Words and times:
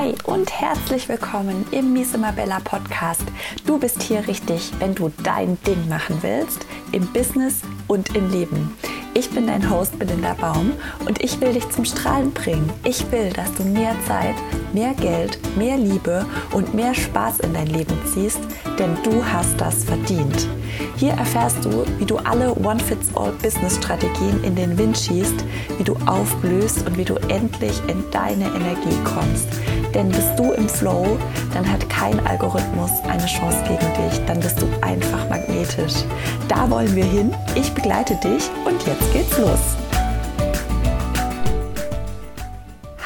Hi 0.00 0.14
und 0.24 0.50
herzlich 0.50 1.10
willkommen 1.10 1.66
im 1.72 1.92
Miss 1.92 2.12
Bella 2.12 2.58
Podcast. 2.60 3.24
Du 3.66 3.78
bist 3.78 4.02
hier 4.02 4.26
richtig, 4.26 4.72
wenn 4.78 4.94
du 4.94 5.12
dein 5.22 5.62
Ding 5.64 5.90
machen 5.90 6.16
willst, 6.22 6.64
im 6.92 7.06
Business 7.08 7.60
und 7.86 8.16
im 8.16 8.30
Leben. 8.30 8.74
Ich 9.12 9.28
bin 9.28 9.46
dein 9.46 9.68
Host 9.68 9.98
Belinda 9.98 10.32
Baum 10.40 10.72
und 11.06 11.22
ich 11.22 11.38
will 11.42 11.52
dich 11.52 11.68
zum 11.68 11.84
Strahlen 11.84 12.32
bringen. 12.32 12.72
Ich 12.82 13.12
will, 13.12 13.28
dass 13.28 13.52
du 13.52 13.62
mehr 13.62 13.94
Zeit, 14.06 14.36
mehr 14.72 14.94
Geld, 14.94 15.38
mehr 15.58 15.76
Liebe 15.76 16.24
und 16.52 16.72
mehr 16.72 16.94
Spaß 16.94 17.40
in 17.40 17.52
dein 17.52 17.66
Leben 17.66 17.92
ziehst, 18.06 18.40
denn 18.80 18.96
du 19.02 19.22
hast 19.24 19.60
das 19.60 19.84
verdient. 19.84 20.48
Hier 20.96 21.12
erfährst 21.12 21.62
du, 21.64 21.84
wie 21.98 22.06
du 22.06 22.16
alle 22.16 22.54
One-Fits-All-Business-Strategien 22.54 24.42
in 24.42 24.56
den 24.56 24.78
Wind 24.78 24.96
schießt, 24.96 25.44
wie 25.76 25.84
du 25.84 25.94
aufblühst 26.06 26.86
und 26.86 26.96
wie 26.96 27.04
du 27.04 27.16
endlich 27.28 27.78
in 27.88 28.02
deine 28.10 28.46
Energie 28.46 28.96
kommst. 29.04 29.48
Denn 29.94 30.08
bist 30.08 30.38
du 30.38 30.52
im 30.52 30.68
Flow, 30.68 31.18
dann 31.52 31.70
hat 31.70 31.88
kein 31.90 32.18
Algorithmus 32.26 32.90
eine 33.04 33.26
Chance 33.26 33.62
gegen 33.64 34.08
dich. 34.08 34.24
Dann 34.24 34.40
bist 34.40 34.60
du 34.62 34.66
einfach 34.80 35.28
magnetisch. 35.28 36.04
Da 36.48 36.70
wollen 36.70 36.94
wir 36.96 37.04
hin. 37.04 37.34
Ich 37.54 37.72
begleite 37.74 38.14
dich 38.16 38.48
und 38.64 38.82
jetzt 38.86 39.12
geht's 39.12 39.36
los. 39.36 39.76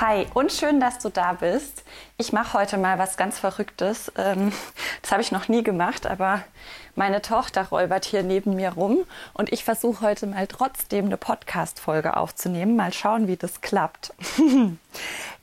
Hi 0.00 0.26
und 0.34 0.52
schön, 0.52 0.78
dass 0.78 0.98
du 0.98 1.08
da 1.08 1.32
bist. 1.32 1.83
Ich 2.16 2.32
mache 2.32 2.56
heute 2.56 2.78
mal 2.78 2.96
was 3.00 3.16
ganz 3.16 3.40
Verrücktes. 3.40 4.12
Ähm, 4.16 4.52
das 5.02 5.10
habe 5.10 5.20
ich 5.20 5.32
noch 5.32 5.48
nie 5.48 5.64
gemacht, 5.64 6.06
aber 6.06 6.44
meine 6.94 7.20
Tochter 7.22 7.64
räubert 7.64 8.04
hier 8.04 8.22
neben 8.22 8.54
mir 8.54 8.70
rum 8.70 8.98
und 9.32 9.52
ich 9.52 9.64
versuche 9.64 10.06
heute 10.06 10.28
mal 10.28 10.46
trotzdem 10.46 11.06
eine 11.06 11.16
Podcast-Folge 11.16 12.16
aufzunehmen. 12.16 12.76
Mal 12.76 12.92
schauen, 12.92 13.26
wie 13.26 13.36
das 13.36 13.60
klappt. 13.60 14.14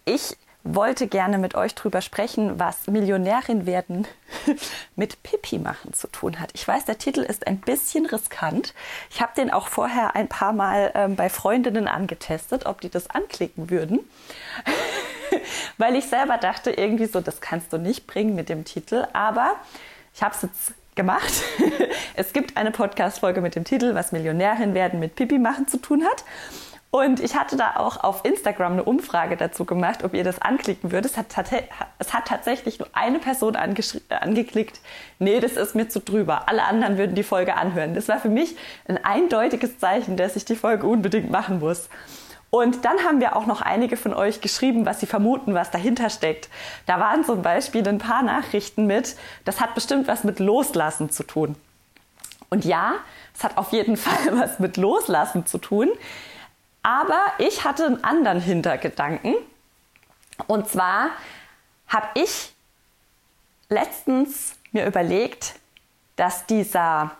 Ich 0.03 0.35
wollte 0.63 1.07
gerne 1.07 1.37
mit 1.37 1.53
euch 1.53 1.75
drüber 1.75 2.01
sprechen, 2.01 2.59
was 2.59 2.87
Millionärin 2.87 3.67
werden 3.67 4.07
mit 4.95 5.21
Pipi 5.21 5.59
machen 5.59 5.93
zu 5.93 6.07
tun 6.07 6.39
hat. 6.39 6.49
Ich 6.53 6.67
weiß, 6.67 6.85
der 6.85 6.97
Titel 6.97 7.21
ist 7.21 7.45
ein 7.45 7.59
bisschen 7.59 8.07
riskant. 8.07 8.73
Ich 9.11 9.21
habe 9.21 9.33
den 9.35 9.51
auch 9.51 9.67
vorher 9.67 10.15
ein 10.15 10.27
paar 10.27 10.53
Mal 10.53 10.91
ähm, 10.95 11.15
bei 11.15 11.29
Freundinnen 11.29 11.87
angetestet, 11.87 12.65
ob 12.65 12.81
die 12.81 12.89
das 12.89 13.09
anklicken 13.09 13.69
würden. 13.69 13.99
Weil 15.77 15.95
ich 15.95 16.05
selber 16.05 16.37
dachte, 16.37 16.71
irgendwie 16.71 17.05
so, 17.05 17.21
das 17.21 17.41
kannst 17.41 17.73
du 17.73 17.77
nicht 17.77 18.07
bringen 18.07 18.35
mit 18.35 18.49
dem 18.49 18.65
Titel. 18.65 19.07
Aber 19.13 19.55
ich 20.13 20.23
habe 20.23 20.35
es 20.35 20.41
jetzt 20.41 20.73
gemacht. 20.95 21.43
es 22.15 22.33
gibt 22.33 22.57
eine 22.57 22.71
Podcast-Folge 22.71 23.41
mit 23.41 23.55
dem 23.55 23.63
Titel, 23.63 23.95
was 23.95 24.11
Millionärin 24.11 24.73
werden 24.73 24.99
mit 24.99 25.15
Pipi 25.15 25.39
machen 25.39 25.67
zu 25.67 25.77
tun 25.77 26.03
hat. 26.03 26.23
Und 26.91 27.21
ich 27.21 27.37
hatte 27.37 27.55
da 27.55 27.77
auch 27.77 28.03
auf 28.03 28.25
Instagram 28.25 28.73
eine 28.73 28.83
Umfrage 28.83 29.37
dazu 29.37 29.63
gemacht, 29.63 30.03
ob 30.03 30.13
ihr 30.13 30.25
das 30.25 30.41
anklicken 30.41 30.91
würdet. 30.91 31.11
Es 31.11 31.17
hat, 31.17 31.27
es 31.99 32.13
hat 32.13 32.27
tatsächlich 32.27 32.79
nur 32.79 32.89
eine 32.91 33.19
Person 33.19 33.55
angeklickt, 33.55 34.81
nee, 35.17 35.39
das 35.39 35.53
ist 35.53 35.73
mir 35.73 35.87
zu 35.87 36.01
drüber. 36.01 36.49
Alle 36.49 36.65
anderen 36.65 36.97
würden 36.97 37.15
die 37.15 37.23
Folge 37.23 37.55
anhören. 37.55 37.95
Das 37.95 38.09
war 38.09 38.19
für 38.19 38.29
mich 38.29 38.57
ein 38.89 39.01
eindeutiges 39.01 39.77
Zeichen, 39.79 40.17
dass 40.17 40.35
ich 40.35 40.43
die 40.43 40.57
Folge 40.57 40.85
unbedingt 40.85 41.31
machen 41.31 41.59
muss. 41.59 41.87
Und 42.51 42.83
dann 42.83 42.99
haben 42.99 43.21
wir 43.21 43.37
auch 43.37 43.45
noch 43.45 43.61
einige 43.61 43.95
von 43.95 44.13
euch 44.13 44.41
geschrieben, 44.41 44.85
was 44.85 44.99
sie 44.99 45.05
vermuten, 45.05 45.53
was 45.53 45.71
dahinter 45.71 46.09
steckt. 46.09 46.49
Da 46.85 46.99
waren 46.99 47.23
zum 47.23 47.41
Beispiel 47.41 47.87
ein 47.87 47.97
paar 47.97 48.21
Nachrichten 48.23 48.85
mit, 48.85 49.15
das 49.45 49.61
hat 49.61 49.73
bestimmt 49.73 50.07
was 50.07 50.25
mit 50.25 50.39
Loslassen 50.39 51.09
zu 51.09 51.23
tun. 51.23 51.55
Und 52.49 52.65
ja, 52.65 52.95
es 53.33 53.43
hat 53.45 53.57
auf 53.57 53.71
jeden 53.71 53.95
Fall 53.97 54.37
was 54.37 54.59
mit 54.59 54.75
Loslassen 54.75 55.45
zu 55.45 55.57
tun. 55.57 55.89
Aber 56.83 57.19
ich 57.37 57.63
hatte 57.63 57.85
einen 57.85 58.03
anderen 58.03 58.41
Hintergedanken. 58.41 59.33
Und 60.47 60.67
zwar 60.67 61.11
habe 61.87 62.07
ich 62.15 62.53
letztens 63.69 64.55
mir 64.73 64.85
überlegt, 64.85 65.55
dass 66.17 66.45
dieser 66.45 67.11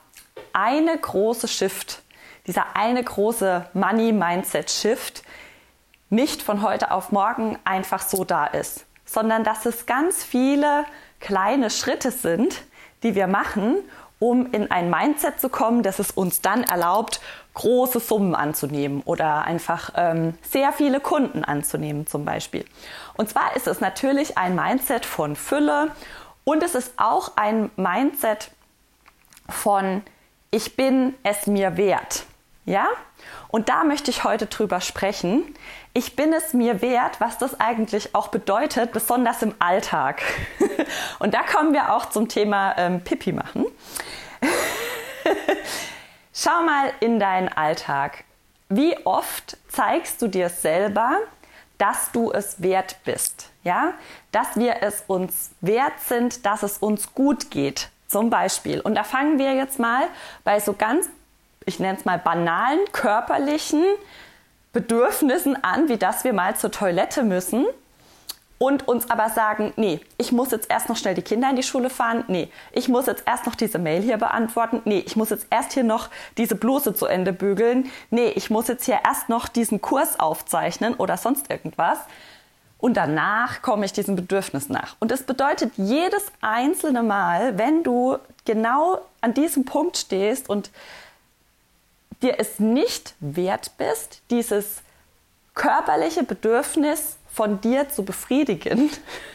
eine 0.52 0.98
große 0.98 1.48
Shift, 1.48 2.01
dieser 2.52 2.76
eine 2.76 3.02
große 3.02 3.66
Money-Mindset-Shift 3.72 5.24
nicht 6.10 6.42
von 6.42 6.62
heute 6.62 6.92
auf 6.92 7.14
morgen 7.14 7.58
einfach 7.64 8.02
so 8.02 8.26
da 8.26 8.46
ist, 8.46 8.86
sondern 9.06 9.46
dass 9.46 9.66
es 9.66 9.86
ganz 9.86 10.26
viele 10.26 10.84
kleine 11.22 11.70
Schritte 11.70 12.12
sind, 12.12 12.64
die 13.04 13.16
wir 13.16 13.28
machen, 13.28 13.78
um 14.20 14.52
in 14.52 14.70
ein 14.70 14.90
Mindset 14.90 15.40
zu 15.40 15.48
kommen, 15.48 15.82
das 15.82 16.00
es 16.00 16.12
uns 16.12 16.42
dann 16.42 16.66
erlaubt, 16.66 17.22
große 17.54 18.02
Summen 18.02 18.36
anzunehmen 18.36 19.02
oder 19.06 19.46
einfach 19.46 19.92
ähm, 19.96 20.38
sehr 20.42 20.74
viele 20.74 21.00
Kunden 21.00 21.46
anzunehmen 21.46 22.06
zum 22.06 22.26
Beispiel. 22.26 22.66
Und 23.14 23.30
zwar 23.30 23.56
ist 23.56 23.68
es 23.68 23.80
natürlich 23.80 24.38
ein 24.38 24.56
Mindset 24.56 25.06
von 25.06 25.38
Fülle 25.38 25.92
und 26.44 26.64
es 26.64 26.76
ist 26.76 26.96
auch 26.98 27.38
ein 27.38 27.72
Mindset 27.78 28.52
von 29.48 30.02
ich 30.52 30.76
bin 30.76 31.14
es 31.24 31.48
mir 31.48 31.78
wert. 31.78 32.26
Ja? 32.66 32.88
Und 33.48 33.70
da 33.70 33.84
möchte 33.84 34.12
ich 34.12 34.24
heute 34.24 34.46
drüber 34.46 34.82
sprechen. 34.82 35.56
Ich 35.94 36.16
bin 36.16 36.32
es 36.34 36.54
mir 36.54 36.82
wert, 36.82 37.20
was 37.20 37.38
das 37.38 37.60
eigentlich 37.60 38.16
auch 38.16 38.30
bedeutet, 38.30 38.92
besonders 38.92 39.42
im 39.42 39.54
Alltag. 39.60 40.22
Und 41.20 41.34
da 41.34 41.44
kommen 41.44 41.74
wir 41.74 41.94
auch 41.94 42.10
zum 42.10 42.30
Thema 42.30 42.78
ähm, 42.78 43.02
Pipi 43.02 43.34
machen. 43.34 43.66
Schau 46.34 46.64
mal 46.64 46.94
in 47.02 47.20
deinen 47.20 47.50
Alltag. 47.50 48.24
Wie 48.70 48.96
oft 49.06 49.58
zeigst 49.68 50.22
du 50.22 50.28
dir 50.28 50.50
selber, 50.50 51.18
dass 51.78 52.12
du 52.14 52.32
es 52.32 52.62
wert 52.62 52.96
bist? 53.04 53.50
Ja, 53.64 53.94
dass 54.32 54.56
wir 54.56 54.78
es 54.82 55.04
uns 55.08 55.52
wert 55.60 56.00
sind, 56.08 56.46
dass 56.46 56.64
es 56.64 56.78
uns 56.78 57.14
gut 57.14 57.52
geht. 57.52 57.90
Zum 58.08 58.30
Beispiel. 58.30 58.80
Und 58.82 58.96
da 58.96 59.04
fangen 59.04 59.40
wir 59.40 59.54
jetzt 59.54 59.80
mal 59.80 60.08
bei 60.44 60.60
so 60.60 60.74
ganz, 60.74 61.10
ich 61.66 61.80
nenne 61.80 61.98
es 61.98 62.06
mal 62.06 62.18
banalen 62.18 62.80
körperlichen 62.92 63.84
Bedürfnissen 64.74 65.62
an, 65.64 65.90
wie 65.90 65.98
dass 65.98 66.24
wir 66.24 66.34
mal 66.34 66.56
zur 66.56 66.72
Toilette 66.72 67.24
müssen 67.24 67.66
und 68.62 68.88
uns 68.88 69.10
aber 69.10 69.30
sagen, 69.30 69.74
nee, 69.76 70.00
ich 70.20 70.32
muss 70.32 70.52
jetzt 70.52 70.70
erst 70.70 70.88
noch 70.88 70.96
schnell 70.96 71.16
die 71.16 71.24
Kinder 71.24 71.50
in 71.50 71.56
die 71.56 71.64
Schule 71.64 71.90
fahren, 71.90 72.24
nee, 72.28 72.48
ich 72.72 72.90
muss 72.90 73.08
jetzt 73.08 73.24
erst 73.26 73.48
noch 73.48 73.56
diese 73.56 73.80
Mail 73.80 74.04
hier 74.04 74.18
beantworten, 74.18 74.84
nee, 74.86 75.04
ich 75.04 75.16
muss 75.16 75.32
jetzt 75.32 75.48
erst 75.50 75.74
hier 75.74 75.84
noch 75.84 76.10
diese 76.38 76.54
Bluse 76.54 76.94
zu 76.94 77.08
Ende 77.08 77.34
bügeln, 77.34 77.90
nee, 78.12 78.30
ich 78.30 78.52
muss 78.52 78.68
jetzt 78.68 78.86
hier 78.86 79.00
erst 79.04 79.30
noch 79.30 79.48
diesen 79.48 79.82
Kurs 79.82 80.20
aufzeichnen 80.20 80.94
oder 80.94 81.18
sonst 81.18 81.50
irgendwas. 81.50 81.98
Und 82.78 82.98
danach 82.98 83.64
komme 83.64 83.86
ich 83.86 83.94
diesem 83.94 84.16
Bedürfnis 84.16 84.70
nach. 84.70 84.96
Und 85.00 85.10
das 85.10 85.24
bedeutet 85.24 85.74
jedes 85.78 86.32
einzelne 86.42 87.02
Mal, 87.02 87.58
wenn 87.58 87.82
du 87.82 88.18
genau 88.46 89.00
an 89.22 89.34
diesem 89.34 89.66
Punkt 89.66 89.98
stehst 89.98 90.50
und 90.50 90.70
dir 92.22 92.40
es 92.40 92.60
nicht 92.60 93.16
wert 93.20 93.72
bist, 93.78 94.22
dieses 94.30 94.82
körperliche 95.54 96.24
Bedürfnis 96.24 97.18
von 97.32 97.62
dir 97.62 97.90
zu 97.90 98.04
befriedigen, 98.04 98.90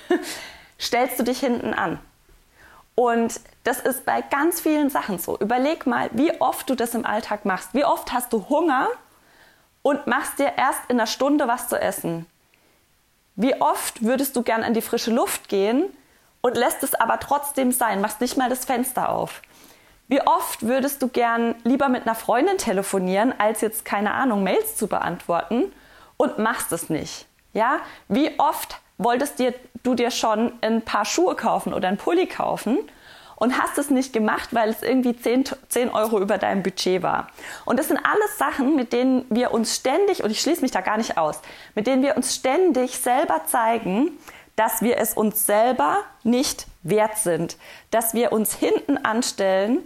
stellst 0.81 1.19
du 1.19 1.23
dich 1.23 1.41
hinten 1.41 1.75
an. 1.75 1.99
Und 2.95 3.41
das 3.65 3.81
ist 3.81 4.07
bei 4.07 4.23
ganz 4.23 4.61
vielen 4.61 4.89
Sachen 4.89 5.19
so. 5.19 5.39
Überleg 5.39 5.87
mal, 5.87 6.09
wie 6.13 6.41
oft 6.41 6.69
du 6.71 6.75
das 6.75 6.95
im 6.95 7.05
Alltag 7.05 7.45
machst. 7.45 7.75
Wie 7.75 7.85
oft 7.85 8.13
hast 8.13 8.33
du 8.33 8.49
Hunger 8.49 8.89
und 9.83 10.07
machst 10.07 10.39
dir 10.39 10.55
erst 10.57 10.81
in 10.89 10.99
einer 10.99 11.07
Stunde 11.07 11.47
was 11.47 11.69
zu 11.69 11.79
essen? 11.81 12.27
Wie 13.35 13.61
oft 13.61 14.03
würdest 14.03 14.35
du 14.35 14.43
gern 14.43 14.65
an 14.65 14.73
die 14.73 14.81
frische 14.81 15.11
Luft 15.11 15.51
gehen 15.51 15.85
und 16.41 16.57
lässt 16.57 16.83
es 16.83 16.95
aber 16.95 17.21
trotzdem 17.21 17.71
sein, 17.71 18.01
machst 18.01 18.23
nicht 18.23 18.39
mal 18.39 18.49
das 18.49 18.65
Fenster 18.65 19.11
auf? 19.11 19.43
Wie 20.09 20.21
oft 20.25 20.63
würdest 20.63 21.03
du 21.03 21.09
gern 21.09 21.57
lieber 21.65 21.89
mit 21.89 22.03
einer 22.03 22.15
Freundin 22.15 22.59
telefonieren, 22.59 23.35
als 23.39 23.61
jetzt 23.61 23.85
keine 23.85 24.13
Ahnung, 24.13 24.45
Mails 24.45 24.77
zu 24.77 24.87
beantworten 24.87 25.73
und 26.17 26.39
machst 26.39 26.71
es 26.73 26.89
nicht? 26.89 27.27
Ja, 27.53 27.81
wie 28.09 28.39
oft 28.39 28.81
wolltest 28.99 29.41
dir, 29.41 29.53
du 29.83 29.95
dir 29.95 30.13
schon 30.13 30.53
ein 30.61 30.83
paar 30.83 31.05
Schuhe 31.05 31.35
kaufen 31.35 31.75
oder 31.75 31.89
ein 31.89 31.97
Pulli 31.97 32.27
kaufen 32.27 32.79
und 33.35 33.61
hast 33.61 33.79
es 33.79 33.91
nicht 33.91 34.13
gemacht, 34.13 34.51
weil 34.53 34.71
es 34.71 34.83
irgendwie 34.83 35.17
10, 35.17 35.45
10 35.69 35.91
Euro 35.91 36.21
über 36.21 36.39
deinem 36.39 36.63
Budget 36.63 37.03
war. 37.03 37.27
Und 37.65 37.79
das 37.79 37.89
sind 37.89 37.99
alles 37.99 38.39
Sachen, 38.39 38.77
mit 38.77 38.93
denen 38.93 39.27
wir 39.29 39.53
uns 39.53 39.75
ständig, 39.75 40.23
und 40.23 40.31
ich 40.31 40.41
schließe 40.41 40.63
mich 40.63 40.71
da 40.71 40.83
gar 40.83 40.99
nicht 40.99 41.19
aus, 41.19 41.41
mit 41.75 41.89
denen 41.89 42.03
wir 42.03 42.17
uns 42.17 42.35
ständig 42.35 42.97
selber 42.97 43.43
zeigen, 43.47 44.13
dass 44.55 44.83
wir 44.83 44.99
es 44.99 45.15
uns 45.15 45.45
selber 45.47 45.99
nicht 46.23 46.67
wert 46.83 47.19
sind, 47.19 47.57
dass 47.91 48.15
wir 48.15 48.33
uns 48.33 48.55
hinten 48.55 48.97
anstellen 48.99 49.83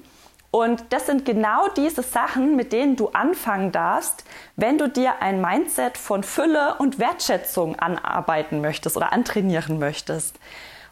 und 0.50 0.84
das 0.90 1.06
sind 1.06 1.24
genau 1.24 1.68
diese 1.76 2.02
Sachen, 2.02 2.56
mit 2.56 2.72
denen 2.72 2.96
du 2.96 3.08
anfangen 3.10 3.70
darfst, 3.70 4.24
wenn 4.56 4.78
du 4.78 4.88
dir 4.88 5.22
ein 5.22 5.40
Mindset 5.40 5.96
von 5.96 6.24
Fülle 6.24 6.74
und 6.78 6.98
Wertschätzung 6.98 7.78
anarbeiten 7.78 8.60
möchtest 8.60 8.96
oder 8.96 9.12
antrainieren 9.12 9.78
möchtest. 9.78 10.36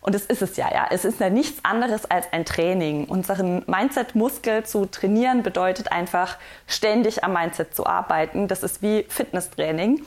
Und 0.01 0.15
es 0.15 0.27
ist 0.27 0.43
es 0.43 0.57
ja, 0.57 0.73
ja. 0.73 0.87
Es 0.91 1.05
ist 1.05 1.19
ja 1.19 1.29
nichts 1.29 1.65
anderes 1.65 2.09
als 2.09 2.33
ein 2.33 2.45
Training. 2.45 3.07
Unseren 3.07 3.65
Mindset-Muskel 3.67 4.65
zu 4.65 4.87
trainieren 4.87 5.43
bedeutet 5.43 5.91
einfach, 5.91 6.37
ständig 6.69 7.25
am 7.25 7.33
Mindset 7.33 7.75
zu 7.75 7.85
arbeiten. 7.85 8.47
Das 8.47 8.63
ist 8.63 8.81
wie 8.81 9.07
Fitnesstraining. 9.09 10.05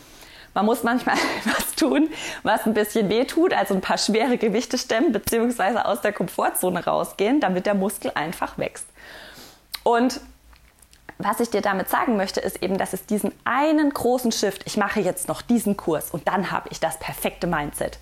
Man 0.54 0.66
muss 0.66 0.84
manchmal 0.84 1.18
was 1.44 1.76
tun, 1.76 2.10
was 2.44 2.66
ein 2.66 2.74
bisschen 2.74 3.10
weh 3.10 3.26
tut, 3.26 3.54
also 3.54 3.74
ein 3.74 3.82
paar 3.82 3.98
schwere 3.98 4.38
Gewichte 4.38 4.78
stemmen, 4.78 5.12
beziehungsweise 5.12 5.86
aus 5.86 6.00
der 6.00 6.14
Komfortzone 6.14 6.86
rausgehen, 6.86 7.42
damit 7.42 7.66
der 7.66 7.74
Muskel 7.74 8.12
einfach 8.16 8.58
wächst. 8.58 8.88
Und 9.84 10.22
was 11.24 11.40
ich 11.40 11.50
dir 11.50 11.62
damit 11.62 11.90
sagen 11.90 12.18
möchte, 12.18 12.40
ist 12.40 12.62
eben, 12.64 12.78
dass 12.78 12.94
es 12.94 13.06
diesen 13.06 13.32
einen 13.44 13.92
großen 13.92 14.32
Shift, 14.32 14.64
ich 14.66 14.78
mache 14.78 15.00
jetzt 15.00 15.28
noch 15.28 15.42
diesen 15.42 15.78
Kurs 15.78 16.12
und 16.12 16.28
dann 16.28 16.52
habe 16.52 16.70
ich 16.72 16.80
das 16.80 16.98
perfekte 16.98 17.48
Mindset. 17.48 18.00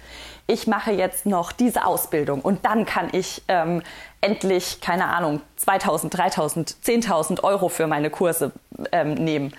Ich 0.47 0.67
mache 0.67 0.91
jetzt 0.91 1.25
noch 1.25 1.51
diese 1.51 1.85
Ausbildung 1.85 2.41
und 2.41 2.65
dann 2.65 2.85
kann 2.85 3.09
ich 3.11 3.43
ähm, 3.47 3.83
endlich, 4.21 4.81
keine 4.81 5.07
Ahnung, 5.07 5.41
2000, 5.57 6.17
3000, 6.17 6.75
10.000 6.83 7.43
Euro 7.43 7.69
für 7.69 7.87
meine 7.87 8.09
Kurse 8.09 8.51
ähm, 8.91 9.13
nehmen. 9.13 9.53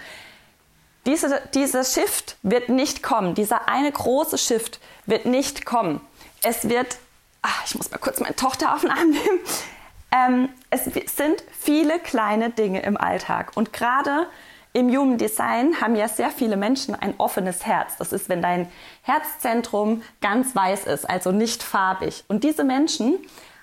Diese, 1.06 1.40
dieser 1.54 1.84
Shift 1.84 2.36
wird 2.42 2.68
nicht 2.68 3.02
kommen. 3.02 3.34
Dieser 3.34 3.68
eine 3.68 3.90
große 3.90 4.36
Shift 4.36 4.80
wird 5.06 5.24
nicht 5.24 5.64
kommen. 5.64 6.00
Es 6.42 6.68
wird, 6.68 6.98
ach, 7.42 7.64
ich 7.66 7.74
muss 7.74 7.90
mal 7.90 7.98
kurz 7.98 8.20
meine 8.20 8.36
Tochter 8.36 8.74
auf 8.74 8.82
den 8.82 8.90
Arm 8.90 9.10
nehmen. 9.10 9.40
Ähm, 10.12 10.48
es 10.70 10.84
sind 10.84 11.44
viele 11.58 11.98
kleine 11.98 12.50
Dinge 12.50 12.82
im 12.82 12.96
Alltag. 12.96 13.52
Und 13.54 13.72
gerade 13.72 14.26
im 14.72 14.88
Human 14.88 15.18
Design 15.18 15.80
haben 15.80 15.96
ja 15.96 16.08
sehr 16.08 16.30
viele 16.30 16.56
Menschen 16.56 16.94
ein 16.94 17.14
offenes 17.18 17.66
Herz. 17.66 17.96
Das 17.96 18.12
ist, 18.12 18.28
wenn 18.28 18.42
dein 18.42 18.70
Herzzentrum 19.02 20.02
ganz 20.20 20.54
weiß 20.54 20.84
ist, 20.84 21.08
also 21.08 21.32
nicht 21.32 21.62
farbig. 21.62 22.24
Und 22.28 22.44
diese 22.44 22.64
Menschen 22.64 23.18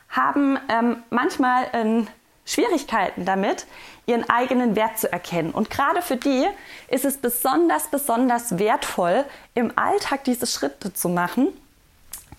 haben 0.09 0.57
ähm, 0.69 1.03
manchmal 1.09 1.65
äh, 1.73 2.05
Schwierigkeiten 2.45 3.25
damit, 3.25 3.67
ihren 4.05 4.29
eigenen 4.29 4.75
Wert 4.75 4.97
zu 4.97 5.11
erkennen. 5.11 5.51
Und 5.51 5.69
gerade 5.69 6.01
für 6.01 6.15
die 6.15 6.47
ist 6.87 7.05
es 7.05 7.17
besonders, 7.17 7.87
besonders 7.87 8.57
wertvoll, 8.57 9.25
im 9.53 9.77
Alltag 9.77 10.23
diese 10.23 10.47
Schritte 10.47 10.93
zu 10.93 11.09
machen, 11.09 11.49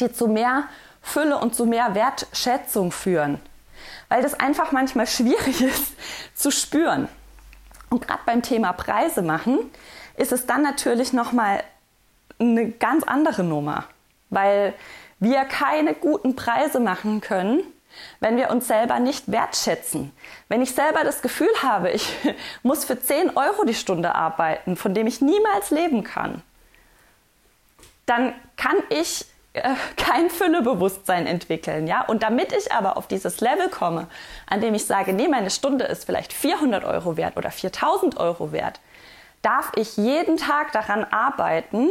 die 0.00 0.11
zu 0.11 0.28
mehr 0.28 0.64
Fülle 1.02 1.38
und 1.38 1.54
zu 1.54 1.66
mehr 1.66 1.94
Wertschätzung 1.94 2.90
führen. 2.90 3.38
Weil 4.08 4.22
das 4.22 4.34
einfach 4.34 4.72
manchmal 4.72 5.06
schwierig 5.06 5.60
ist 5.62 5.93
zu 6.34 6.50
spüren. 6.50 7.08
Und 7.90 8.06
gerade 8.06 8.20
beim 8.26 8.43
Thema 8.43 8.72
Preise 8.72 9.22
machen 9.22 9.58
ist 10.16 10.32
es 10.32 10.46
dann 10.46 10.62
natürlich 10.62 11.12
nochmal 11.12 11.62
eine 12.38 12.70
ganz 12.70 13.05
andere 13.05 13.43
Nummer, 13.44 13.84
weil 14.31 14.75
wir 15.20 15.44
keine 15.44 15.94
guten 15.94 16.37
Preise 16.37 16.81
machen 16.81 17.20
können, 17.20 17.62
wenn 18.20 18.37
wir 18.37 18.50
uns 18.50 18.69
selber 18.69 19.00
nicht 19.00 19.31
wertschätzen. 19.31 20.12
Wenn 20.49 20.62
ich 20.62 20.75
selber 20.75 21.02
das 21.02 21.22
Gefühl 21.22 21.50
habe, 21.62 21.90
ich 21.90 22.12
muss 22.62 22.84
für 22.84 23.00
10 23.00 23.37
Euro 23.37 23.64
die 23.64 23.75
Stunde 23.75 24.14
arbeiten, 24.14 24.76
von 24.76 24.94
dem 24.94 25.06
ich 25.06 25.20
niemals 25.20 25.70
leben 25.70 26.04
kann, 26.04 26.43
dann 28.06 28.34
kann 28.56 28.76
ich 28.90 29.26
äh, 29.54 29.74
kein 29.96 30.30
Füllebewusstsein 30.30 31.26
entwickeln, 31.26 31.86
ja. 31.86 32.02
Und 32.02 32.22
damit 32.22 32.52
ich 32.52 32.72
aber 32.72 32.96
auf 32.96 33.06
dieses 33.06 33.40
Level 33.40 33.68
komme, 33.68 34.06
an 34.46 34.60
dem 34.60 34.74
ich 34.74 34.84
sage, 34.86 35.12
nee, 35.12 35.28
meine 35.28 35.50
Stunde 35.50 35.84
ist 35.84 36.04
vielleicht 36.04 36.32
400 36.32 36.84
Euro 36.84 37.16
wert 37.16 37.36
oder 37.36 37.50
4000 37.50 38.18
Euro 38.18 38.52
wert, 38.52 38.80
darf 39.42 39.72
ich 39.76 39.96
jeden 39.96 40.36
Tag 40.36 40.72
daran 40.72 41.04
arbeiten, 41.04 41.88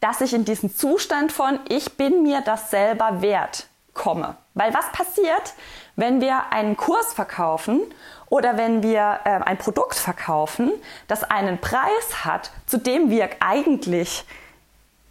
dass 0.00 0.20
ich 0.20 0.34
in 0.34 0.44
diesen 0.44 0.74
Zustand 0.74 1.32
von 1.32 1.58
ich 1.68 1.96
bin 1.96 2.22
mir 2.22 2.42
das 2.42 2.70
selber 2.70 3.22
wert 3.22 3.68
komme. 3.94 4.36
Weil 4.52 4.74
was 4.74 4.90
passiert, 4.92 5.54
wenn 5.96 6.20
wir 6.20 6.52
einen 6.52 6.76
Kurs 6.76 7.14
verkaufen 7.14 7.80
oder 8.26 8.56
wenn 8.56 8.82
wir 8.82 9.20
äh, 9.24 9.30
ein 9.44 9.56
Produkt 9.56 9.94
verkaufen, 9.94 10.72
das 11.08 11.24
einen 11.24 11.58
Preis 11.58 12.24
hat, 12.24 12.50
zu 12.66 12.76
dem 12.78 13.10
wir 13.10 13.30
eigentlich 13.40 14.24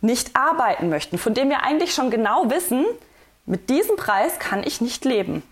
nicht 0.03 0.35
arbeiten 0.35 0.89
möchten, 0.89 1.17
von 1.17 1.33
dem 1.33 1.49
wir 1.49 1.63
eigentlich 1.63 1.93
schon 1.93 2.11
genau 2.11 2.49
wissen, 2.49 2.85
mit 3.45 3.69
diesem 3.69 3.95
Preis 3.95 4.37
kann 4.37 4.63
ich 4.63 4.81
nicht 4.81 5.05
leben. 5.05 5.43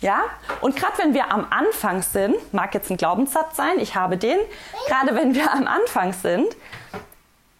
Ja? 0.00 0.24
Und 0.60 0.74
gerade 0.76 0.98
wenn 0.98 1.14
wir 1.14 1.30
am 1.32 1.46
Anfang 1.50 2.02
sind, 2.02 2.34
mag 2.52 2.74
jetzt 2.74 2.90
ein 2.90 2.96
Glaubenssatz 2.96 3.56
sein, 3.56 3.78
ich 3.78 3.94
habe 3.94 4.16
den, 4.16 4.38
gerade 4.86 5.14
wenn 5.14 5.34
wir 5.34 5.52
am 5.52 5.66
Anfang 5.66 6.12
sind, 6.12 6.56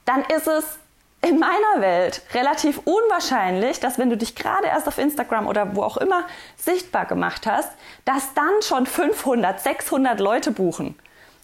dann 0.05 0.22
ist 0.25 0.46
es 0.46 0.78
in 1.20 1.38
meiner 1.38 1.81
Welt 1.81 2.22
relativ 2.32 2.81
unwahrscheinlich, 2.84 3.81
dass 3.81 3.99
wenn 3.99 4.08
du 4.08 4.16
dich 4.16 4.34
gerade 4.37 4.66
erst 4.66 4.87
auf 4.88 4.99
Instagram 4.99 5.46
oder 5.46 5.75
wo 5.75 5.82
auch 5.82 5.96
immer 5.96 6.25
sichtbar 6.56 7.06
gemacht 7.06 7.46
hast, 7.46 7.70
dass 8.05 8.32
dann 8.34 8.62
schon 8.62 8.87
500, 8.87 9.60
600 9.60 10.20
Leute 10.20 10.52
buchen, 10.52 10.96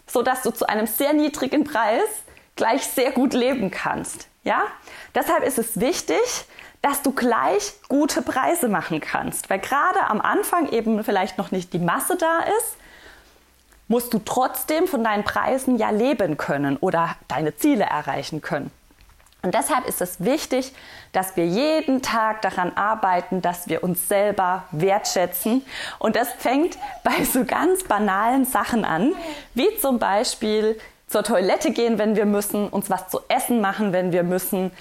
sodass 0.07 0.43
du 0.43 0.53
zu 0.53 0.67
einem 0.69 0.87
sehr 0.87 1.13
niedrigen 1.13 1.65
Preis 1.65 2.23
gleich 2.57 2.87
sehr 2.87 3.11
gut 3.11 3.35
leben 3.35 3.71
kannst. 3.71 4.29
Ja? 4.45 4.63
Deshalb 5.15 5.43
ist 5.45 5.59
es 5.59 5.81
wichtig, 5.81 6.21
dass 6.83 7.03
du 7.03 7.13
gleich 7.13 7.73
gute 7.89 8.21
Preise 8.23 8.69
machen 8.69 9.01
kannst, 9.01 9.49
weil 9.49 9.59
gerade 9.59 10.03
am 10.09 10.21
Anfang 10.21 10.69
eben 10.69 11.03
vielleicht 11.03 11.39
noch 11.39 11.51
nicht 11.51 11.73
die 11.73 11.79
Masse 11.79 12.17
da 12.17 12.41
ist, 12.59 12.77
musst 13.89 14.13
du 14.13 14.19
trotzdem 14.19 14.87
von 14.87 15.03
deinen 15.03 15.25
Preisen 15.25 15.79
ja 15.79 15.91
leben 15.91 16.37
können 16.37 16.77
oder 16.77 17.17
deine 17.29 17.57
Ziele 17.57 17.85
erreichen 17.85 18.43
können. 18.43 18.71
Und 19.45 19.55
deshalb 19.55 19.87
ist 19.87 20.01
es 20.01 20.25
wichtig, 20.25 20.75
dass 21.13 21.37
wir 21.37 21.47
jeden 21.47 22.01
Tag 22.01 22.41
daran 22.41 22.75
arbeiten, 22.77 23.43
dass 23.43 23.69
wir 23.69 23.85
uns 23.85 24.09
selber 24.09 24.65
wertschätzen. 24.71 25.65
Und 25.99 26.17
das 26.17 26.33
fängt 26.33 26.79
bei 27.03 27.25
so 27.25 27.45
ganz 27.45 27.85
banalen 27.85 28.47
Sachen 28.47 28.87
an, 28.87 29.13
wie 29.53 29.69
zum 29.79 29.99
Beispiel 29.99 30.81
zur 31.15 31.23
Toilette 31.23 31.71
gehen, 31.71 31.97
wenn 31.97 32.17
wir 32.17 32.27
müssen, 32.27 32.69
uns 32.69 32.91
was 32.91 33.09
zu 33.09 33.21
essen 33.29 33.61
machen, 33.61 33.93
wenn 33.93 34.11
wir 34.11 34.25
müssen, 34.25 34.73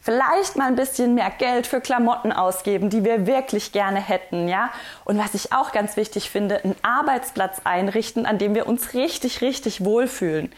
vielleicht 0.00 0.56
mal 0.56 0.68
ein 0.68 0.74
bisschen 0.74 1.14
mehr 1.14 1.30
Geld 1.36 1.66
für 1.66 1.82
Klamotten 1.82 2.32
ausgeben, 2.32 2.88
die 2.88 3.04
wir 3.04 3.26
wirklich 3.26 3.72
gerne 3.72 4.00
hätten, 4.00 4.48
ja? 4.48 4.70
Und 5.04 5.18
was 5.18 5.34
ich 5.34 5.52
auch 5.52 5.70
ganz 5.70 5.98
wichtig 5.98 6.30
finde, 6.30 6.64
einen 6.64 6.76
Arbeitsplatz 6.80 7.60
einrichten, 7.64 8.24
an 8.24 8.38
dem 8.38 8.54
wir 8.54 8.66
uns 8.66 8.94
richtig, 8.94 9.42
richtig 9.42 9.84
wohlfühlen 9.84 10.50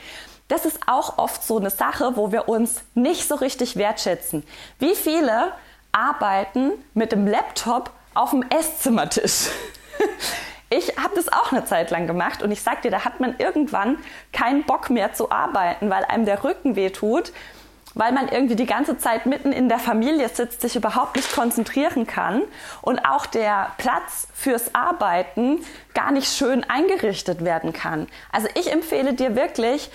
das 0.47 0.67
ist 0.67 0.79
auch 0.87 1.17
oft 1.17 1.43
so 1.43 1.59
eine 1.59 1.71
Sache, 1.71 2.17
wo 2.17 2.31
wir 2.31 2.51
uns 2.51 2.83
nicht 2.95 3.27
so 3.27 3.35
richtig 3.35 3.77
wertschätzen. 3.77 4.45
Wie 4.79 4.95
viele 4.95 5.53
arbeiten 5.91 6.73
mit 6.93 7.13
dem 7.13 7.27
Laptop 7.27 7.91
auf 8.13 8.31
dem 8.31 8.45
Esszimmertisch? 8.51 9.49
Ich 10.71 10.97
habe 10.97 11.15
das 11.15 11.33
auch 11.33 11.53
eine 11.53 11.65
Zeit 11.65 11.91
lang 11.91 12.07
gemacht 12.07 12.43
und 12.43 12.51
ich 12.51 12.63
sag 12.63 12.83
dir, 12.83 12.91
da 12.91 13.05
hat 13.05 13.21
man 13.21 13.37
irgendwann 13.39 13.99
keinen 14.33 14.65
Bock 14.65 14.91
mehr 14.91 15.13
zu 15.13 15.31
arbeiten, 15.31 15.91
weil 15.91 16.05
einem 16.05 16.25
der 16.25 16.43
Rücken 16.43 16.75
weh 16.75 16.91
tut, 16.91 17.33
weil 17.95 18.13
man 18.13 18.29
irgendwie 18.29 18.57
die 18.57 18.67
ganze 18.67 18.99
Zeit 18.99 19.27
mitten 19.27 19.53
in 19.53 19.69
der 19.69 19.79
Familie 19.79 20.29
sitzt, 20.29 20.61
sich 20.61 20.75
überhaupt 20.77 21.17
nicht 21.17 21.33
konzentrieren 21.33 22.07
kann 22.07 22.43
und 22.83 22.99
auch 23.01 23.27
der 23.27 23.71
Platz 23.79 24.27
fürs 24.35 24.75
Arbeiten 24.75 25.61
gar 25.95 26.11
nicht 26.11 26.37
schön 26.37 26.65
eingerichtet 26.65 27.45
werden 27.45 27.73
kann. 27.73 28.09
Also 28.33 28.49
ich 28.55 28.73
empfehle 28.73 29.15
dir 29.15 29.37
wirklich, 29.37 29.91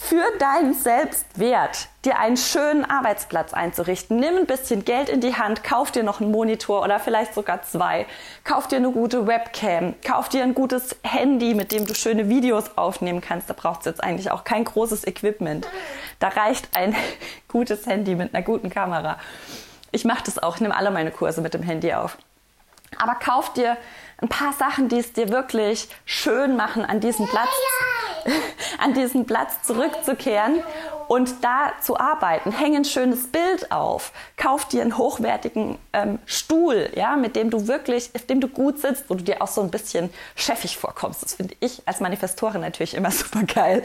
für 0.00 0.24
deinen 0.38 0.74
Selbstwert 0.74 1.88
dir 2.04 2.20
einen 2.20 2.36
schönen 2.36 2.88
Arbeitsplatz 2.88 3.52
einzurichten. 3.52 4.16
Nimm 4.18 4.36
ein 4.36 4.46
bisschen 4.46 4.84
Geld 4.84 5.08
in 5.08 5.20
die 5.20 5.34
Hand, 5.34 5.64
kauf 5.64 5.90
dir 5.90 6.04
noch 6.04 6.20
einen 6.20 6.30
Monitor 6.30 6.82
oder 6.84 7.00
vielleicht 7.00 7.34
sogar 7.34 7.62
zwei. 7.62 8.06
Kauf 8.44 8.68
dir 8.68 8.76
eine 8.76 8.92
gute 8.92 9.26
Webcam, 9.26 9.94
kauf 10.06 10.28
dir 10.28 10.44
ein 10.44 10.54
gutes 10.54 10.96
Handy, 11.02 11.52
mit 11.52 11.72
dem 11.72 11.84
du 11.84 11.94
schöne 11.94 12.28
Videos 12.28 12.78
aufnehmen 12.78 13.20
kannst. 13.20 13.50
Da 13.50 13.54
braucht 13.54 13.80
es 13.80 13.86
jetzt 13.86 14.04
eigentlich 14.04 14.30
auch 14.30 14.44
kein 14.44 14.64
großes 14.64 15.04
Equipment. 15.04 15.66
Da 16.20 16.28
reicht 16.28 16.76
ein 16.76 16.94
gutes 17.48 17.84
Handy 17.86 18.14
mit 18.14 18.32
einer 18.32 18.44
guten 18.44 18.70
Kamera. 18.70 19.18
Ich 19.90 20.04
mache 20.04 20.22
das 20.24 20.38
auch, 20.38 20.54
ich 20.54 20.60
nehme 20.60 20.76
alle 20.76 20.92
meine 20.92 21.10
Kurse 21.10 21.40
mit 21.40 21.54
dem 21.54 21.62
Handy 21.64 21.92
auf. 21.92 22.16
Aber 22.96 23.16
kauf 23.16 23.52
dir 23.52 23.76
ein 24.18 24.28
paar 24.28 24.52
Sachen, 24.52 24.88
die 24.88 24.98
es 24.98 25.12
dir 25.12 25.28
wirklich 25.28 25.88
schön 26.04 26.56
machen, 26.56 26.84
an 26.84 27.00
diesen 27.00 27.26
Platz, 27.26 27.48
an 28.78 28.94
diesen 28.94 29.26
Platz 29.26 29.62
zurückzukehren 29.62 30.62
und 31.08 31.42
da 31.42 31.72
zu 31.82 31.98
arbeiten. 31.98 32.52
Häng 32.52 32.76
ein 32.76 32.84
schönes 32.84 33.28
Bild 33.28 33.72
auf. 33.72 34.12
Kauf 34.36 34.66
dir 34.68 34.82
einen 34.82 34.98
hochwertigen 34.98 35.78
ähm, 35.92 36.18
Stuhl, 36.26 36.90
ja, 36.94 37.16
mit 37.16 37.34
dem 37.34 37.50
du 37.50 37.66
wirklich, 37.66 38.10
auf 38.14 38.26
dem 38.26 38.40
du 38.40 38.48
gut 38.48 38.78
sitzt, 38.78 39.08
wo 39.08 39.14
du 39.14 39.24
dir 39.24 39.42
auch 39.42 39.48
so 39.48 39.62
ein 39.62 39.70
bisschen 39.70 40.10
chefig 40.36 40.76
vorkommst. 40.76 41.22
Das 41.22 41.34
finde 41.34 41.54
ich 41.60 41.82
als 41.86 42.00
Manifestorin 42.00 42.60
natürlich 42.60 42.94
immer 42.94 43.10
super 43.12 43.42
geil. 43.42 43.82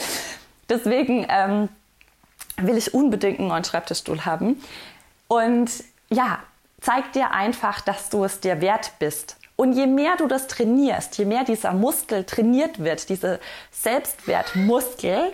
Deswegen 0.69 1.25
ähm, 1.29 1.69
will 2.57 2.77
ich 2.77 2.93
unbedingt 2.93 3.39
einen 3.39 3.47
neuen 3.47 3.63
Schreibtischstuhl 3.63 4.25
haben. 4.25 4.61
Und 5.27 5.71
ja, 6.09 6.39
zeig 6.81 7.11
dir 7.13 7.31
einfach, 7.31 7.81
dass 7.81 8.09
du 8.09 8.23
es 8.23 8.39
dir 8.39 8.61
wert 8.61 8.91
bist. 8.99 9.37
Und 9.55 9.73
je 9.73 9.85
mehr 9.85 10.15
du 10.17 10.27
das 10.27 10.47
trainierst, 10.47 11.17
je 11.17 11.25
mehr 11.25 11.43
dieser 11.43 11.73
Muskel 11.73 12.23
trainiert 12.23 12.83
wird, 12.83 13.09
diese 13.09 13.39
Selbstwertmuskel, 13.71 15.31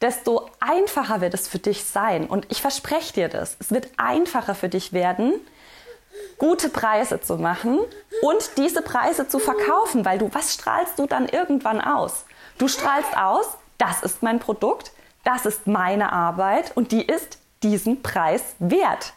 desto 0.00 0.50
einfacher 0.58 1.20
wird 1.20 1.34
es 1.34 1.46
für 1.46 1.58
dich 1.58 1.84
sein. 1.84 2.26
Und 2.26 2.46
ich 2.50 2.60
verspreche 2.60 3.12
dir 3.12 3.28
das. 3.28 3.56
Es 3.60 3.70
wird 3.70 3.88
einfacher 3.96 4.54
für 4.54 4.68
dich 4.68 4.92
werden, 4.92 5.34
gute 6.38 6.68
Preise 6.68 7.20
zu 7.20 7.36
machen 7.36 7.78
und 8.22 8.50
diese 8.56 8.82
Preise 8.82 9.28
zu 9.28 9.38
verkaufen, 9.38 10.04
weil 10.04 10.18
du, 10.18 10.30
was 10.32 10.54
strahlst 10.54 10.98
du 10.98 11.06
dann 11.06 11.28
irgendwann 11.28 11.80
aus? 11.80 12.24
Du 12.58 12.66
strahlst 12.66 13.16
aus, 13.16 13.46
das 13.78 14.02
ist 14.02 14.22
mein 14.22 14.40
Produkt, 14.40 14.92
das 15.24 15.46
ist 15.46 15.66
meine 15.66 16.12
Arbeit 16.12 16.76
und 16.76 16.92
die 16.92 17.06
ist 17.06 17.38
diesen 17.62 18.02
Preis 18.02 18.42
wert. 18.58 19.12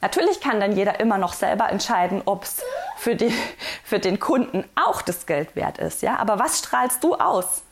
Natürlich 0.00 0.40
kann 0.40 0.60
dann 0.60 0.72
jeder 0.72 1.00
immer 1.00 1.18
noch 1.18 1.34
selber 1.34 1.68
entscheiden, 1.68 2.22
ob 2.24 2.44
es 2.44 2.62
für, 2.96 3.16
für 3.84 3.98
den 3.98 4.18
Kunden 4.18 4.64
auch 4.74 5.02
das 5.02 5.26
Geld 5.26 5.54
wert 5.56 5.78
ist. 5.78 6.02
Ja? 6.02 6.16
Aber 6.18 6.38
was 6.38 6.58
strahlst 6.58 7.04
du 7.04 7.14
aus? 7.14 7.62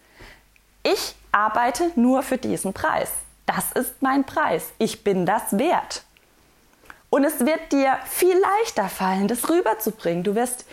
Ich 0.82 1.14
arbeite 1.32 1.90
nur 1.96 2.22
für 2.22 2.38
diesen 2.38 2.72
Preis. 2.72 3.10
Das 3.46 3.72
ist 3.72 4.02
mein 4.02 4.24
Preis. 4.24 4.72
Ich 4.78 5.04
bin 5.04 5.24
das 5.24 5.58
wert. 5.58 6.04
Und 7.10 7.24
es 7.24 7.40
wird 7.40 7.72
dir 7.72 7.98
viel 8.04 8.36
leichter 8.38 8.88
fallen, 8.88 9.28
das 9.28 9.48
rüberzubringen. 9.48 10.24
Du 10.24 10.34
wirst, 10.34 10.66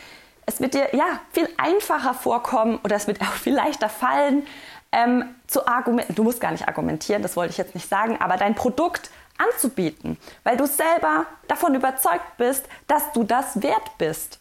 es 0.45 0.59
wird 0.59 0.74
dir 0.74 0.93
ja 0.93 1.21
viel 1.31 1.47
einfacher 1.57 2.13
vorkommen 2.13 2.79
oder 2.83 2.97
es 2.97 3.07
wird 3.07 3.21
auch 3.21 3.31
viel 3.31 3.55
leichter 3.55 3.88
fallen, 3.88 4.45
ähm, 4.91 5.35
zu 5.47 5.65
argumentieren. 5.67 6.15
Du 6.15 6.24
musst 6.24 6.41
gar 6.41 6.51
nicht 6.51 6.67
argumentieren, 6.67 7.21
das 7.21 7.38
wollte 7.38 7.51
ich 7.51 7.57
jetzt 7.57 7.75
nicht 7.75 7.88
sagen, 7.88 8.19
aber 8.19 8.35
dein 8.35 8.55
Produkt 8.55 9.09
anzubieten, 9.38 10.18
weil 10.44 10.58
du 10.58 10.65
selber 10.65 11.25
davon 11.48 11.75
überzeugt 11.75 12.38
bist, 12.38 12.65
dass 12.88 13.12
du 13.13 13.24
das 13.24 13.62
wert 13.62 13.98
bist. 13.98 14.39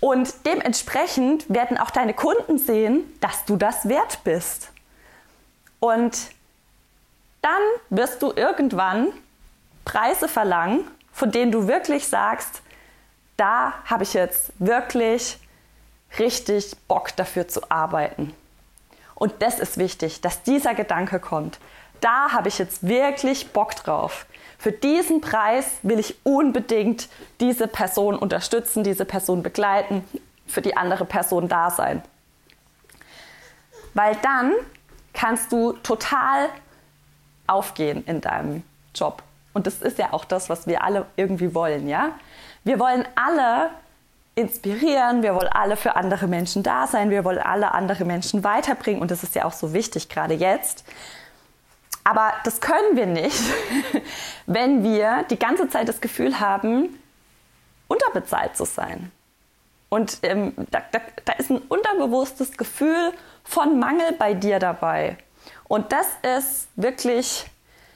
Und 0.00 0.34
dementsprechend 0.44 1.48
werden 1.48 1.78
auch 1.78 1.90
deine 1.90 2.12
Kunden 2.12 2.58
sehen, 2.58 3.04
dass 3.20 3.44
du 3.46 3.56
das 3.56 3.88
wert 3.88 4.22
bist. 4.24 4.70
Und 5.80 6.30
dann 7.40 7.62
wirst 7.90 8.22
du 8.22 8.32
irgendwann 8.34 9.08
Preise 9.84 10.28
verlangen, 10.28 10.84
von 11.12 11.30
denen 11.30 11.52
du 11.52 11.66
wirklich 11.66 12.08
sagst, 12.08 12.60
da 13.36 13.74
habe 13.84 14.02
ich 14.02 14.14
jetzt 14.14 14.52
wirklich 14.58 15.38
richtig 16.18 16.76
Bock 16.88 17.14
dafür 17.16 17.48
zu 17.48 17.70
arbeiten. 17.70 18.34
Und 19.14 19.34
das 19.40 19.58
ist 19.58 19.78
wichtig, 19.78 20.20
dass 20.20 20.42
dieser 20.42 20.74
Gedanke 20.74 21.20
kommt. 21.20 21.58
Da 22.00 22.32
habe 22.32 22.48
ich 22.48 22.58
jetzt 22.58 22.86
wirklich 22.86 23.52
Bock 23.52 23.74
drauf. 23.76 24.26
Für 24.58 24.72
diesen 24.72 25.20
Preis 25.20 25.78
will 25.82 25.98
ich 25.98 26.16
unbedingt 26.24 27.08
diese 27.40 27.68
Person 27.68 28.16
unterstützen, 28.16 28.84
diese 28.84 29.04
Person 29.04 29.42
begleiten, 29.42 30.04
für 30.46 30.62
die 30.62 30.76
andere 30.76 31.04
Person 31.04 31.48
da 31.48 31.70
sein. 31.70 32.02
Weil 33.94 34.16
dann 34.22 34.52
kannst 35.12 35.52
du 35.52 35.72
total 35.82 36.48
aufgehen 37.46 38.04
in 38.06 38.20
deinem 38.20 38.62
Job. 38.94 39.22
Und 39.52 39.66
das 39.66 39.80
ist 39.80 39.98
ja 39.98 40.12
auch 40.12 40.24
das, 40.24 40.48
was 40.50 40.66
wir 40.66 40.84
alle 40.84 41.06
irgendwie 41.16 41.54
wollen, 41.54 41.88
ja? 41.88 42.10
Wir 42.64 42.78
wollen 42.78 43.06
alle 43.14 43.70
inspirieren, 44.34 45.22
wir 45.22 45.34
wollen 45.34 45.48
alle 45.48 45.76
für 45.76 45.96
andere 45.96 46.26
Menschen 46.26 46.62
da 46.62 46.86
sein, 46.86 47.08
wir 47.08 47.24
wollen 47.24 47.38
alle 47.38 47.72
andere 47.72 48.04
Menschen 48.04 48.44
weiterbringen 48.44 49.00
und 49.00 49.10
das 49.10 49.22
ist 49.22 49.34
ja 49.34 49.46
auch 49.46 49.52
so 49.52 49.72
wichtig, 49.72 50.10
gerade 50.10 50.34
jetzt. 50.34 50.84
Aber 52.06 52.34
das 52.44 52.60
können 52.60 52.96
wir 52.96 53.06
nicht, 53.06 53.42
wenn 54.46 54.84
wir 54.84 55.24
die 55.28 55.40
ganze 55.40 55.68
Zeit 55.68 55.88
das 55.88 56.00
Gefühl 56.00 56.38
haben, 56.38 57.00
unterbezahlt 57.88 58.56
zu 58.56 58.64
sein. 58.64 59.10
Und 59.88 60.20
ähm, 60.22 60.52
da, 60.70 60.82
da, 60.92 61.00
da 61.24 61.32
ist 61.32 61.50
ein 61.50 61.58
unterbewusstes 61.58 62.56
Gefühl 62.56 63.12
von 63.42 63.80
Mangel 63.80 64.12
bei 64.20 64.34
dir 64.34 64.60
dabei. 64.60 65.18
Und 65.64 65.90
das 65.90 66.06
ist 66.22 66.68
wirklich 66.76 67.44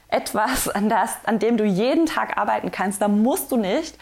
etwas, 0.09 0.67
an, 0.67 0.89
das, 0.89 1.15
an 1.23 1.39
dem 1.39 1.55
du 1.55 1.63
jeden 1.63 2.05
Tag 2.05 2.37
arbeiten 2.37 2.69
kannst. 2.69 3.01
Da 3.01 3.07
musst 3.07 3.49
du 3.49 3.55
nicht 3.55 3.97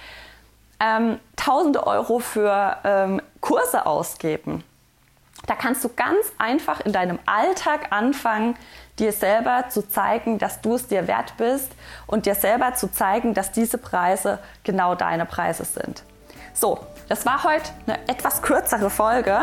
ähm, 0.79 1.19
tausende 1.35 1.85
Euro 1.85 2.17
für 2.17 2.77
ähm, 2.83 3.21
Kurse 3.41 3.85
ausgeben. 3.85 4.63
Da 5.49 5.55
kannst 5.55 5.83
du 5.83 5.89
ganz 5.89 6.31
einfach 6.37 6.79
in 6.81 6.93
deinem 6.93 7.17
Alltag 7.25 7.87
anfangen, 7.89 8.55
dir 8.99 9.11
selber 9.11 9.65
zu 9.69 9.81
zeigen, 9.81 10.37
dass 10.37 10.61
du 10.61 10.75
es 10.75 10.85
dir 10.85 11.07
wert 11.07 11.33
bist 11.37 11.71
und 12.05 12.27
dir 12.27 12.35
selber 12.35 12.75
zu 12.75 12.91
zeigen, 12.91 13.33
dass 13.33 13.51
diese 13.51 13.79
Preise 13.79 14.37
genau 14.63 14.93
deine 14.93 15.25
Preise 15.25 15.65
sind. 15.65 16.03
So, 16.53 16.77
das 17.07 17.25
war 17.25 17.43
heute 17.43 17.71
eine 17.87 17.97
etwas 18.07 18.43
kürzere 18.43 18.91
Folge. 18.91 19.39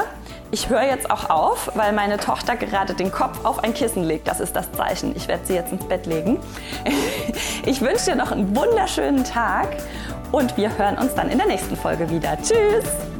Ich 0.52 0.68
höre 0.68 0.84
jetzt 0.84 1.10
auch 1.10 1.28
auf, 1.28 1.72
weil 1.74 1.92
meine 1.92 2.18
Tochter 2.18 2.54
gerade 2.54 2.94
den 2.94 3.10
Kopf 3.10 3.44
auf 3.44 3.64
ein 3.64 3.74
Kissen 3.74 4.04
legt. 4.04 4.28
Das 4.28 4.38
ist 4.38 4.54
das 4.54 4.70
Zeichen. 4.70 5.16
Ich 5.16 5.26
werde 5.26 5.44
sie 5.44 5.54
jetzt 5.54 5.72
ins 5.72 5.84
Bett 5.86 6.06
legen. 6.06 6.38
Ich 7.68 7.80
wünsche 7.80 8.04
dir 8.04 8.14
noch 8.14 8.30
einen 8.30 8.54
wunderschönen 8.54 9.24
Tag 9.24 9.66
und 10.30 10.56
wir 10.56 10.78
hören 10.78 10.98
uns 10.98 11.16
dann 11.16 11.30
in 11.30 11.38
der 11.38 11.48
nächsten 11.48 11.74
Folge 11.76 12.08
wieder. 12.08 12.38
Tschüss! 12.40 13.15